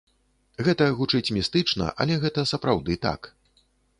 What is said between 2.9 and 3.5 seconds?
так.